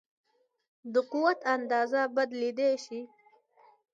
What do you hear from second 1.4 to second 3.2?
اندازه بدلېدای شي.